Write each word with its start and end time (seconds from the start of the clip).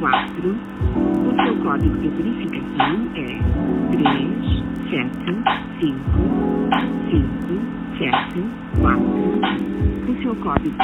quatro. 0.00 0.50
O 0.50 1.44
seu 1.44 1.56
código 1.62 1.96
de 1.98 2.08
verificação 2.08 2.96
é 3.16 3.28
três, 3.92 4.64
sete, 4.90 5.32
cinco, 5.80 6.20
cinco, 7.10 7.54
sete, 7.98 8.40
quatro. 8.80 9.30
O 10.08 10.22
seu 10.22 10.34
código. 10.36 10.76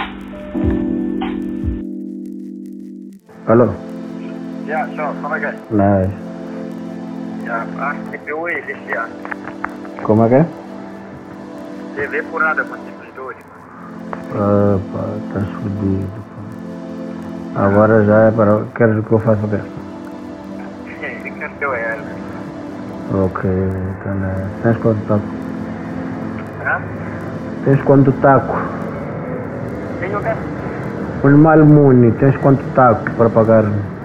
Alô? 3.47 3.75
Ja, 4.67 4.87
zo, 4.97 5.15
kom 5.23 5.35
ik 5.35 5.45
Nice. 5.71 6.11
Ja, 7.45 7.67
ah. 7.79 7.95
Como 10.03 10.25
é 10.25 10.29
que 10.29 10.35
é? 10.35 10.47
TV 11.95 12.23
por 12.25 12.41
nada 12.41 12.65
com 12.65 12.75
simplesmente. 12.75 13.56
Ah, 14.33 14.79
pá, 14.93 15.19
estás 15.19 15.51
fodido. 15.61 16.25
Agora 17.55 18.05
já 18.05 18.29
é 18.29 18.33
para. 18.33 18.67
Queres 18.77 19.05
que 19.07 19.15
eu 19.15 19.21
faça 19.21 19.47
o 19.47 19.51
quê? 19.51 19.63
Que 21.59 21.65
é? 21.65 21.97
Ok, 23.11 23.51
então 23.51 24.15
né. 24.17 24.53
Tens 24.63 24.79
quanto 24.83 25.07
taco? 25.07 25.29
Hã? 26.61 26.81
Tens 27.65 27.83
quanto 27.85 28.13
taco? 28.21 28.55
Tem 30.01 30.15
o 30.15 30.23
quê? 30.23 30.35
Um 31.25 31.39
mal 31.43 31.59
muni, 31.65 32.13
tens 32.19 32.37
quanto 32.39 32.65
taco 32.75 33.05
para 33.17 33.31
pagar? 33.31 33.65